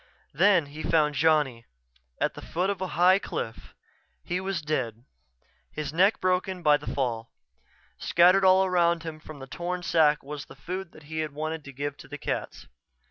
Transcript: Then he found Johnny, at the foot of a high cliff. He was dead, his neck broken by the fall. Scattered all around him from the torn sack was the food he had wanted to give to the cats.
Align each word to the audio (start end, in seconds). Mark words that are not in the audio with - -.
Then 0.33 0.65
he 0.65 0.81
found 0.81 1.13
Johnny, 1.13 1.63
at 2.19 2.33
the 2.33 2.41
foot 2.41 2.71
of 2.71 2.81
a 2.81 2.87
high 2.97 3.19
cliff. 3.19 3.75
He 4.23 4.41
was 4.41 4.63
dead, 4.63 5.05
his 5.71 5.93
neck 5.93 6.19
broken 6.19 6.63
by 6.63 6.77
the 6.77 6.91
fall. 6.91 7.29
Scattered 7.99 8.43
all 8.43 8.65
around 8.65 9.03
him 9.03 9.19
from 9.19 9.37
the 9.37 9.45
torn 9.45 9.83
sack 9.83 10.23
was 10.23 10.45
the 10.45 10.55
food 10.55 10.99
he 11.03 11.19
had 11.19 11.33
wanted 11.33 11.63
to 11.65 11.71
give 11.71 11.97
to 11.97 12.07
the 12.07 12.17
cats. 12.17 12.65